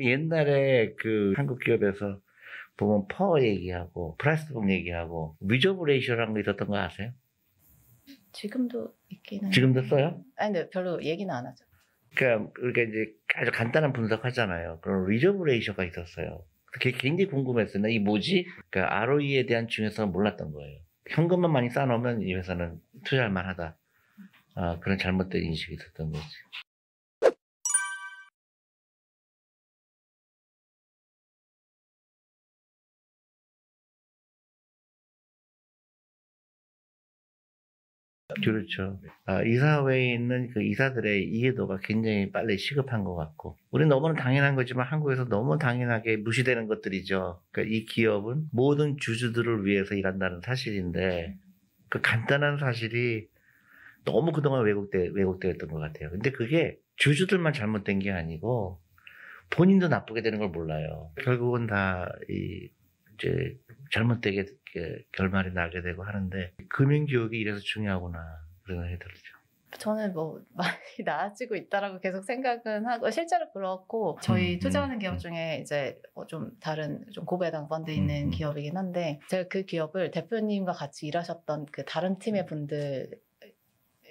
[0.00, 2.20] 그 옛날에 그 한국 기업에서
[2.76, 7.12] 보면 PER 얘기하고 price book 얘기하고 reserve ratio라는 거 있었던 거 아세요?
[8.32, 9.50] 지금도 있기는.
[9.50, 10.24] 지금도 써요?
[10.36, 11.64] 아니 근데 별로 얘기는 안 하죠.
[12.16, 14.80] 그러니까 우리가 이제 아주 간단한 분석하잖아요.
[14.80, 16.44] 그런 reserve ratio가 있었어요.
[16.72, 17.86] 그게 굉장히 궁금했어요.
[17.88, 18.46] 이 뭐지?
[18.70, 20.80] 그러니까 ROE에 대한 중요성을 몰랐던 거예요.
[21.10, 23.76] 현금만 많이 쌓아놓으면 이 회사는 투자할 만하다.
[24.54, 26.24] 아, 그런 잘못된 인식이 있었던 거지.
[38.42, 39.00] 그렇죠.
[39.24, 44.86] 아, 이사회에 있는 그 이사들의 이해도가 굉장히 빨리 시급한 것 같고, 우리는 너무나 당연한 거지만
[44.86, 47.42] 한국에서 너무 당연하게 무시되는 것들이죠.
[47.50, 51.36] 그러니까 이 기업은 모든 주주들을 위해서 일한다는 사실인데,
[51.88, 53.26] 그 간단한 사실이
[54.04, 56.10] 너무 그동안 왜곡돼, 왜곡되었던 것 같아요.
[56.10, 58.80] 근데 그게 주주들만 잘못된 게 아니고,
[59.50, 61.10] 본인도 나쁘게 되는 걸 몰라요.
[61.22, 62.70] 결국은 다, 이,
[63.14, 63.56] 이제,
[63.90, 64.46] 잘못되게
[65.12, 68.18] 결말이 나게 되고 하는데, 금융 교육이 이래서 중요하구나.
[68.62, 69.40] 그런 생각이 들죠.
[69.78, 75.12] 저는 뭐 많이 나아지고 있다라고 계속 생각은 하고 실제로 그렇고 저희 음, 투자하는 음, 기업
[75.14, 75.18] 음.
[75.18, 78.30] 중에 이제 뭐좀 다른 좀 고배당 펀드 있는.
[78.30, 83.10] 기업이긴 한데 제가 그 기업을 대표님과 같이 일하셨던 그 다른 팀의 분들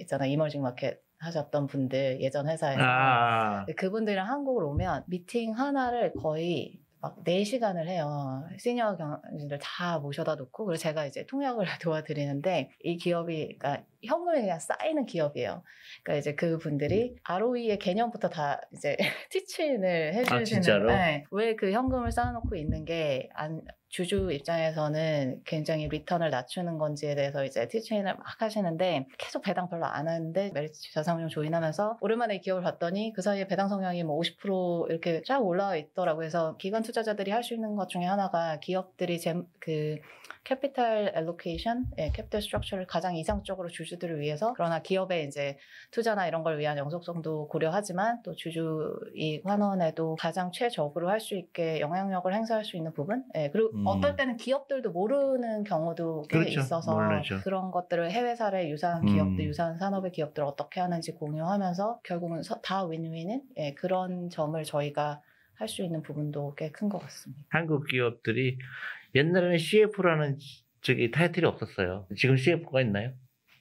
[0.00, 7.22] 있잖아 이머징 마켓 하셨던 분들 예전 회사에서 아, 그분들이랑 한국을 오면 미팅 하나를 거의 막
[7.22, 8.48] 4시간을 해요.
[8.58, 14.58] 시니어 경영진들 다 모셔다 놓고, 그리고 제가 이제 통역을 도와드리는데, 이 기업이, 그러니까 현금이 그냥
[14.58, 15.62] 쌓이는 기업이에요.
[16.02, 18.96] 그러니까 이제 그 분들이 ROE의 개념부터 다 이제
[19.30, 20.40] teaching을 해주시는.
[20.40, 20.90] 아, 진짜로?
[21.30, 23.60] 왜그 현금을 쌓아놓고 있는 게, 안,
[23.94, 30.08] 주주 입장에서는 굉장히 return을 낮추는 건지에 대해서 이제 teaching을 막 하시는데 계속 배당 별로 안
[30.08, 35.22] 하는데 메리츠 자산운용 join하면서 오랜만에 이 기업을 봤더니 그 사이에 배당 성향이 뭐 50% 이렇게
[35.24, 36.18] 쫙 올라와 있더라고요.
[36.18, 39.98] 그래서 기관 투자자들이 할 수 있는 것 중에 하나가 기업들이 제, 그
[40.44, 45.58] capital allocation, 예, capital structure를 가장 이상적으로 주주들을 위해서 그러나 기업의 이제
[45.90, 51.80] 투자나 이런 걸 위한 영속성도 고려하지만 또 주주 이익 환원에도 가장 최적으로 할 수 있게
[51.80, 53.83] 영향력을 행사할 수 있는 부분, 예, 그리고 음.
[53.86, 56.60] 어떨 때는 기업들도 모르는 경우도 꽤 그렇죠.
[56.60, 57.40] 있어서 모르죠.
[57.42, 59.48] 그런 것들을 해외 사례 유사한 기업들, 음.
[59.48, 65.20] 유사한 산업의 기업들 어떻게 하는지 공유하면서 결국은 서- 다 윈윈인 예, 그런 점을 저희가
[65.56, 67.42] 할 수 있는 부분도 꽤 큰 것 같습니다.
[67.48, 68.58] 한국 기업들이
[69.14, 70.38] 옛날에는 CF라는
[70.80, 72.06] 저기 타이틀이 없었어요.
[72.16, 73.12] 지금 CF가 있나요?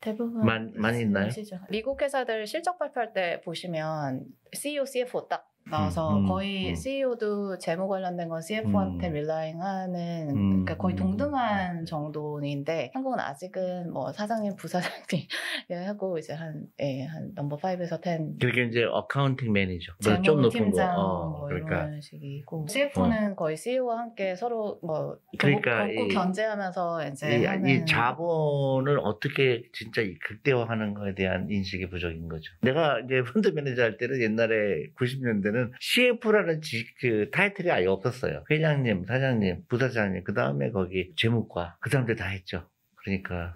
[0.00, 1.28] 대부분 많- 많이 있나요?
[1.68, 6.74] 미국 회사들 실적 발표할 때 보시면 CEO, CFO 딱 나와서 음, 음, 거의 음.
[6.74, 9.12] CEO도 재무 관련된 건 CFO한테 음.
[9.14, 10.96] relying하는 음, 그러니까 거의 음.
[10.96, 15.26] 동등한 정도인데 한국은 아직은 뭐 사장님, 부사장님
[15.86, 19.92] 하고 이제 한, 예, 한 넘버 5에서 10 그렇게 이제 accounting manager.
[20.02, 21.00] 재무 팀장 거.
[21.00, 21.88] 어, 뭐 그러니까.
[22.00, 27.84] 식이고 CFO는 거의 CEO와 함께 서로 뭐 그러니까 겪고 이- 견제하면서 이제 이, 하는 이
[27.86, 32.52] 자본을 어떻게 진짜 이 극대화하는 거에 대한 인식이 부족인 거죠.
[32.62, 38.44] 내가 이제 펀드 매니저 할 때는 옛날에 90년대 는 CF라는 지, 그 타이틀이 아예 없었어요.
[38.50, 42.68] 회장님, 사장님, 부사장님, 그 다음에 거기 재무과 그 사람들 다 했죠.
[42.96, 43.54] 그러니까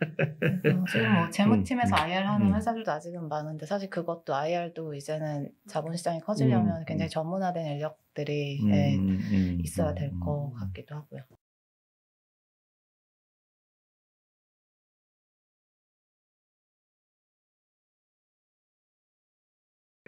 [0.00, 2.54] 어, 지금 뭐 재무팀에서 음, IR 하는 음.
[2.54, 7.10] 회사들도 아직은 많은데 사실 그것도 IR도 이제는 자본시장이 커지려면 음, 굉장히 음.
[7.10, 10.58] 전문화된 인력들이 음, 예, 음, 있어야 음, 될것 음.
[10.58, 11.22] 같기도 하고요.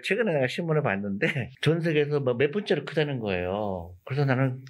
[0.03, 3.95] 최근에 내가 신문을 봤는데 전 세계에서 뭐몇 번째로 크다는 거예요.
[4.05, 4.61] 그래서 나는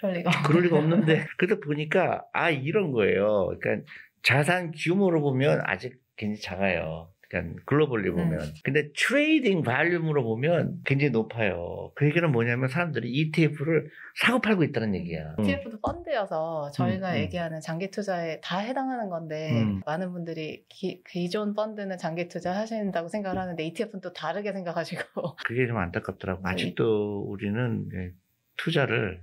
[0.00, 0.42] 그럴 리가.
[0.46, 3.56] 그럴 리가 없는데 그래서 보니까 아 이런 거예요.
[3.60, 3.84] 그러니까
[4.22, 7.10] 자산 규모로 보면 아직 굉장히 작아요.
[7.28, 8.40] 그러니까 globally 보면.
[8.64, 11.92] 근데 trading volume으로 보면 굉장히 높아요.
[11.94, 15.34] 그 얘기는 뭐냐면 사람들이 ETF를 사고 팔고 있다는 얘기야.
[15.38, 15.44] 음.
[15.44, 17.18] TF도 펀드여서 저희가 음, 음.
[17.20, 19.82] 얘기하는 장기 투자에 다 해당하는 건데 음.
[19.84, 25.66] 많은 분들이 기, 기존 펀드는 장기 투자 하신다고 생각을 하는데 ETF는 또 다르게 생각하시고 그게
[25.66, 26.42] 좀 안타깝더라고.
[26.44, 26.50] 네.
[26.50, 28.12] 아직도 우리는 예,
[28.56, 29.22] 투자를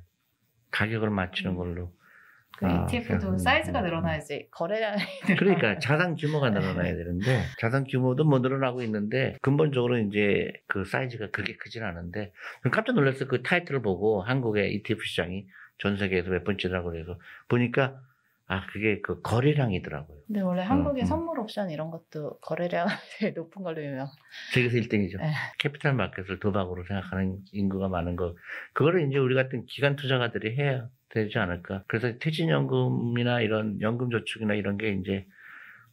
[0.70, 1.92] 가격을 맞추는 걸로.
[2.58, 5.02] 그 아, ETF도 음, 사이즈가 음, 늘어나야지 거래량이
[5.38, 11.56] 그러니까 자산 규모가 늘어나야 되는데 자산 규모도 뭐 늘어나고 있는데 근본적으로 이제 그 사이즈가 그렇게
[11.58, 12.32] 크진 않은데
[12.72, 13.28] 깜짝 놀랐어요.
[13.28, 15.46] 그 타이틀을 보고 한국의 ETF 시장이
[15.80, 17.20] 전 세계에서 몇 번째라고 그래서
[17.50, 18.00] 보니까
[18.48, 20.20] 아 그게 그 거래량이더라고요.
[20.28, 21.06] 근데 원래 한국의 음.
[21.06, 24.08] 선물 옵션 이런 것도 거래량이 되게 높은 걸로 유명.
[24.54, 25.18] 세계에서 1등이죠.
[25.18, 25.32] 네.
[25.60, 28.36] capital market을 도박으로 생각하는 인구가 많은 거.
[28.74, 31.84] 그거를 이제 우리 같은 기관 투자가들이 해야 되지 않을까.
[31.88, 35.26] 그래서 퇴직연금이나 이런 연금저축이나 이런 게 이제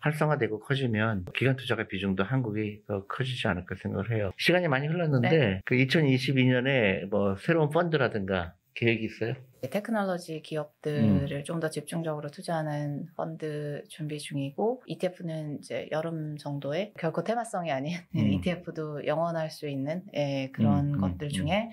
[0.00, 4.32] 활성화되고 커지면 기관 투자가 비중도 한국이 더 커지지 않을까 생각을 해요.
[4.36, 5.60] 시간이 많이 흘렀는데 네.
[5.64, 9.34] 그 2022년에 뭐 새로운 펀드라든가 계획이 있어요?
[9.70, 17.96] 테크놀로지 기업들을 좀더 집중적으로 투자하는 펀드 준비 중이고 ETF는 이제 여름 정도에 결코 테마성이 아닌
[18.16, 18.32] 음.
[18.42, 21.30] ETF도 영원할 수 있는 예, 그런 음, 음, 것들 음.
[21.30, 21.70] 중에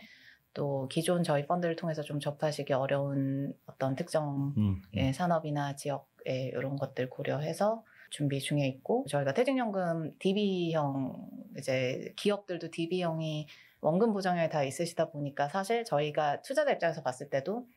[0.54, 4.82] 또 기존 저희 펀드를 통해서 좀 접하시기 어려운 어떤 특정 음.
[4.96, 13.48] 예, 산업이나 지역에 이런 것들 고려해서 준비 중에 있고 저희가 퇴직연금 DB형 이제 기업들도 DB형이
[13.82, 17.68] 원금 보장형이 다 있으시다 보니까 사실 저희가 투자자 입장에서 봤을 때도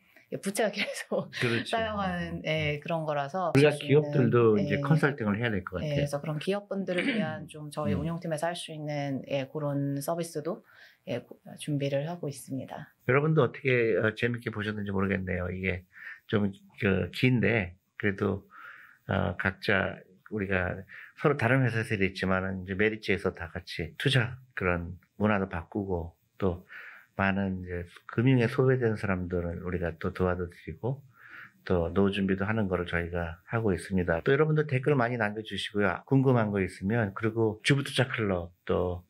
[0.41, 1.65] 부채가 계속 그렇죠.
[1.77, 5.95] 쌓여가는 예, 그런 거라서 우리가 기업들도 있는, 이제 예, 컨설팅을 해야 될것 예, 같아요.
[5.97, 8.01] 그래서 그런 기업분들을 위한 좀 저희 음.
[8.01, 10.65] 운영팀에서 할 수 있는 예, 그런 서비스도
[11.09, 12.95] 예, 고- 준비를 하고 있습니다.
[13.09, 15.51] 여러분도 어떻게 어, 재밌게 보셨는지 모르겠네요.
[15.51, 15.85] 이게
[16.29, 18.49] 좀 그, 긴데 그래도
[19.09, 19.99] 어, 각자
[20.31, 20.77] 우리가
[21.21, 26.67] 서로 다른 회사에서 일했지만은 이제 메리츠에서 다 같이 투자 그런 문화도 바꾸고 또
[27.17, 31.03] 많은 이제 금융에 소외된 사람들을 우리가 또 도와드리고
[31.65, 34.23] 또 노후 준비도 하는 거를 저희가 하고 있습니다.
[34.25, 36.03] 또 여러분들 댓글 많이 남겨주시고요.
[36.07, 39.05] 궁금한 거 있으면 그리고 주부 투자 클럽 또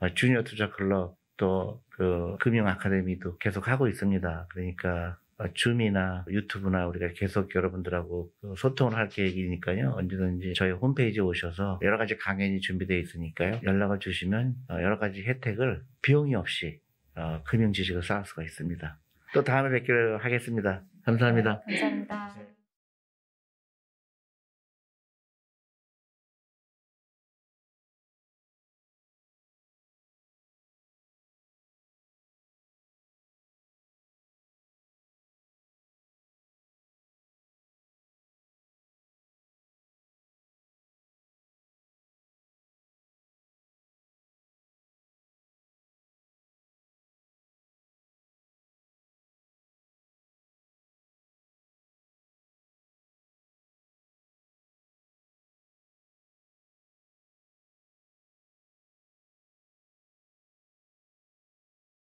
[0.00, 4.46] 어, 주니어 투자 클럽 또 그 금융 아카데미도 계속 하고 있습니다.
[4.50, 9.94] 그러니까 어, 줌이나 유튜브나 우리가 계속 여러분들하고 그 소통을 할 계획이니까요.
[9.96, 13.60] 언제든지 저희 홈페이지에 오셔서 여러 가지 강연이 준비되어 있으니까요.
[13.64, 16.80] 연락을 주시면 어, 여러 가지 혜택을 비용이 없이
[17.18, 18.98] 어, 금융 지식을 쌓을 수가 있습니다.
[19.34, 20.82] 또 다음에 뵙기를 하겠습니다.
[21.04, 21.62] 감사합니다.
[21.66, 22.57] 감사합니다.